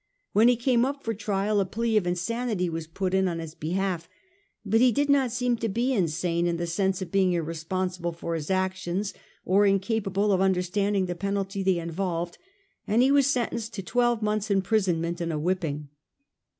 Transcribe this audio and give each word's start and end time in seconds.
When 0.33 0.47
he 0.47 0.55
came 0.55 0.83
up 0.83 1.03
for 1.03 1.13
trial 1.13 1.59
a 1.59 1.65
plea 1.67 1.95
of 1.95 2.07
insanity 2.07 2.71
was 2.71 2.87
put 2.87 3.13
in 3.13 3.27
on 3.27 3.37
his 3.37 3.53
behalf, 3.53 4.09
but 4.65 4.79
he 4.81 4.91
did 4.91 5.09
not 5.11 5.29
seem 5.31 5.57
to 5.57 5.69
be 5.69 5.93
insane 5.93 6.47
in 6.47 6.57
the 6.57 6.65
sense 6.65 7.03
of 7.03 7.11
being 7.11 7.33
irresponsible 7.33 8.11
for 8.11 8.33
his 8.33 8.49
actions 8.49 9.13
or 9.45 9.67
in 9.67 9.77
capable 9.79 10.31
of 10.31 10.41
understanding 10.41 11.05
the 11.05 11.13
penalty 11.13 11.61
they 11.61 11.77
involved, 11.77 12.39
and 12.87 13.03
he 13.03 13.11
was 13.11 13.27
sentenced 13.27 13.75
to 13.75 13.83
twelve 13.83 14.23
months' 14.23 14.49
imprison 14.49 14.99
ment 15.01 15.21
and 15.21 15.31
a 15.31 15.37
whipping. 15.37 15.89